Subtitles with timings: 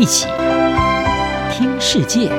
[0.00, 0.26] 一起
[1.52, 2.30] 听世界，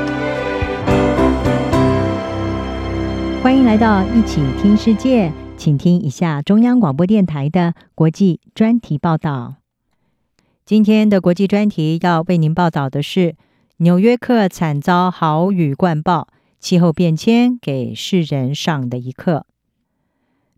[3.43, 9.57] 欢迎来到一起听世界，请听一下中央广播电台的国际专题报道。
[10.65, 13.35] 今天的国际专题要为您报道的是：
[13.77, 19.45] 纽约客惨遭豪雨灌爆，气候变迁给世人上的一课。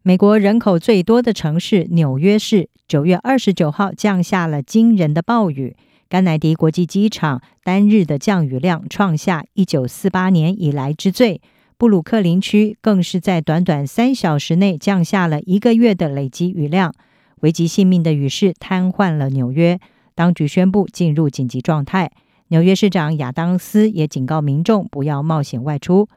[0.03, 5.75] 美国人口最多的城市纽约市，九月二十九号降下了惊人的暴雨。
[6.13, 11.41] 甘乃迪国际机场单日的降雨量创下一九四八年以来之最。
[11.75, 16.93] 布鲁克林区更是在短短三小时内降下了一个月的累积雨量，
[17.39, 19.79] 危及性命的雨势瘫痪了纽约。
[20.13, 22.11] 当局宣布进入紧急状态。
[22.49, 26.07] 纽约市长亚当斯也警告民众不要冒险外出。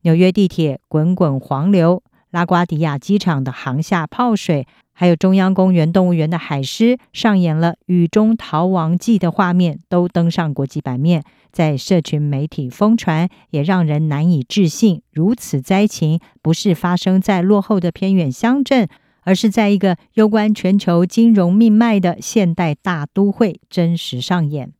[0.00, 2.02] 纽约地铁滚滚黄流。
[2.34, 18.88] 拉瓜迪亚机场的航厦泡水，还有中央公园动物园的海狮上演了雨中逃亡记的画面，都登上国际版面，在社群媒体疯传，也让人难以置信，如此灾情不是发生在落后的偏远乡镇，
[19.20, 24.72] 而是在一个攸关全球金融命脉的现代大都会真实上演。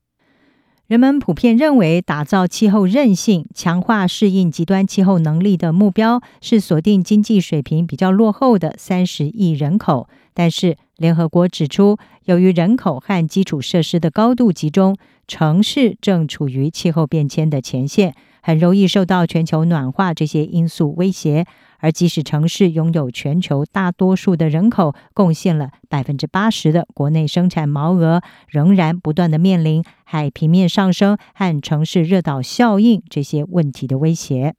[0.87, 10.11] 人们普遍认为，打造气候韧性、强化适应极端气候能力的目标是锁定经济水平比较落后的三十亿人口。
[10.35, 11.97] 但是，联合国指出，
[12.27, 14.95] 由于人口和基础设施的高度集中，
[15.27, 21.47] 城市正处于气候变迁的前线，很容易受到全球暖化这些因素威胁。
[21.85, 34.55] 而即使城市拥有全球大多数的人口，贡献了百分之八十的国内生产毛额，仍然不断地面临海平面上升和城市热岛效应这些问题的威胁。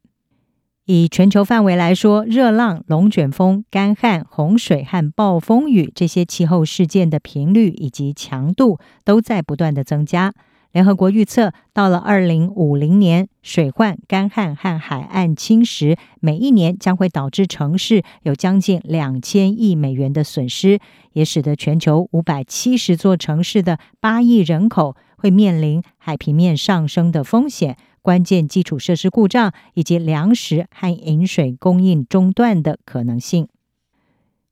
[0.85, 10.31] 以全球范围来说，热浪、龙卷风、干旱、洪水和暴风雨这些气候事件的频率以及强度都在不断地增加。
[10.75, 20.81] 联合国预测，到了二零五零年，水患、干旱和海岸侵蚀，每一年将会导致城市有将近两千亿美元的损失，
[21.13, 33.47] 也使得全球五百七十座城市的八亿人口会面临海平面上升的风险、关键基础设施故障以及粮食和饮水供应中断的可能性。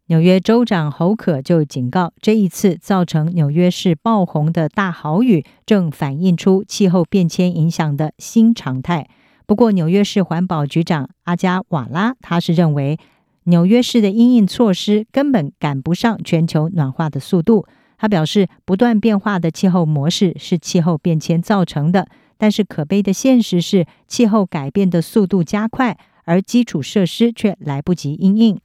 [0.08, 9.08] 纽约州长侯可就警告，这一次造成纽约市爆红的大豪雨，正反映出气候变迁影响的新常态。
[9.46, 12.97] 不过，纽约市环保局长阿加瓦拉他是认为，
[13.46, 17.66] 纽约市的因应措施根本赶不上全球暖化的速度。
[17.97, 28.59] 他表示，不断变化的气候模式是气候变迁造成的，但是可悲的现实是，气候改变的速度加快，而基础设施却来不及因应。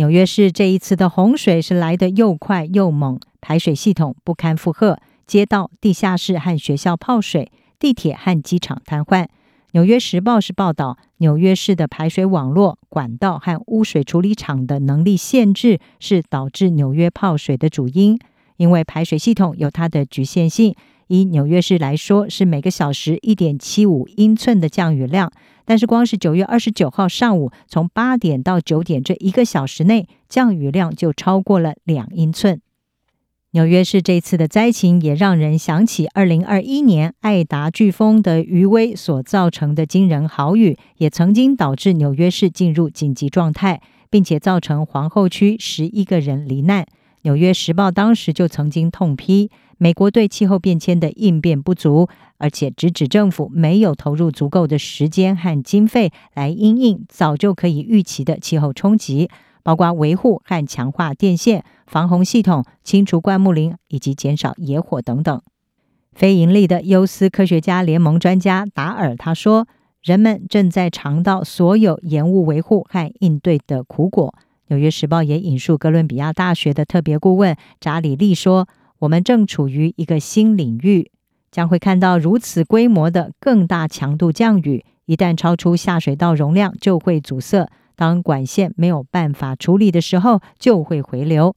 [0.00, 9.26] 纽约市这一次的洪水是来得又快又猛，排水系统不堪负荷，街道、地下室和学校泡水，地铁和机场瘫痪。
[9.72, 18.18] 纽约时报是报道，纽约市的排水网络、管道和污水处理厂的能力限制是导致纽约泡水的主因，
[18.56, 20.74] 因为排水系统有它的局限性。
[21.08, 25.30] 以纽约市来说，是每个小时一点七五英寸的降雨量，
[25.70, 32.60] 但是光是九月二十九号上午，从八点到九点这一个小时内，降雨量就超过了两英寸。
[33.52, 43.80] 纽约市这次的灾情也让人想起二零二一年爱达飓风的余威所造成的惊人豪雨，也曾经导致纽约市进入紧急状态，
[44.10, 46.84] 并且造成皇后区十一个人罹难。
[47.22, 49.50] 纽约时报当时就曾经痛批。
[49.82, 59.30] 美国对气候变迁的应变不足，而且直指政府没有投入足够的时间和经费来因应早就可以预期的气候冲击，
[59.62, 65.40] 包括维护和强化电线、防洪系统、清除灌木林以及减少野火等等。
[66.12, 69.66] 非营利的优思科学家联盟专家达尔他说
[70.04, 74.34] ：“人们正在尝到所有延误维护和应对的苦果。”
[74.70, 78.66] 纽约时报也引述哥伦比亚大学的特别顾问查理利说。
[79.00, 81.10] 我们正处于一个新领域，
[81.50, 84.84] 将会看到如此规模的更大强度降雨。
[85.06, 87.64] 一旦超出下水道容量，就会阻塞；
[87.96, 91.56] 当管线没有办法处理的时候，就会回流。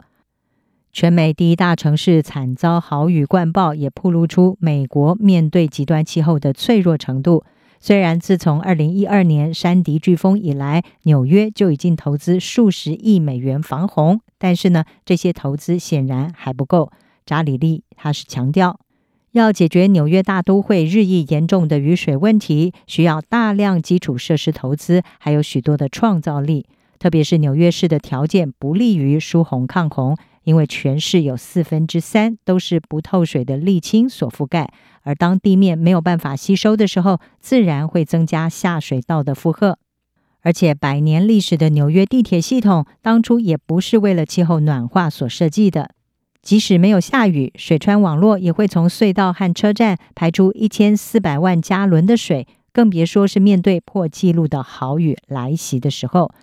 [0.93, 7.43] 全美第一大城市惨遭豪雨灌爆，也暴露出美国面对极端气候的脆弱程度。
[7.85, 16.94] 虽然自从二零一二年山迪飓风以来，纽约就已经投资数十亿美元防洪，但是呢，这些投资显然还不够。
[17.25, 18.80] 查理利他是强调，
[19.33, 26.65] 要解决纽约大都会日益严重的雨水问题，需要大量基础设施投资，还有许多的创造力。
[27.00, 39.77] 特别是纽约市的条件不利于疏洪抗洪，因为全市有四分之三都是不透水的沥青所覆盖，而当地面没有办法吸收的时候，自然会增加下水道的负荷。
[40.41, 45.91] 而且，百年历史的纽约地铁系统当初也不是为了气候暖化所设计的。
[46.41, 56.33] 即使没有下雨，水川网络也会从隧道和车站排出一千四百万加仑的水，更别说是面对破纪录的豪雨来袭的时候。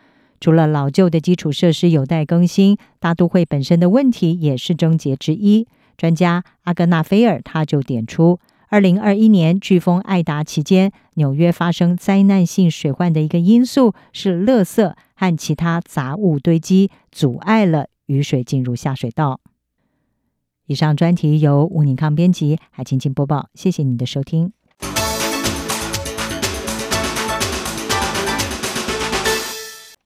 [0.40, 5.68] 除了老旧的基础设施有待更新，大都会本身的问题也是症结之一。
[5.98, 19.40] 专家阿格纳菲尔他就点出，二零二一年飓风艾达期间，纽约发生灾难性水患的一个因素是垃圾和其他杂物堆积，阻碍了雨水进入下水道。
[20.66, 24.52] 以上专题由吴宁康编辑，海青青播报，谢谢你的收听。